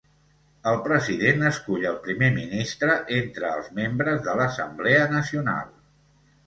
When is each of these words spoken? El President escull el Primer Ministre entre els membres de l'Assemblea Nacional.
El 0.69 0.77
President 0.87 1.45
escull 1.49 1.85
el 1.91 1.99
Primer 2.07 2.31
Ministre 2.39 2.97
entre 3.21 3.53
els 3.59 3.71
membres 3.83 4.27
de 4.31 4.37
l'Assemblea 4.43 5.09
Nacional. 5.17 5.75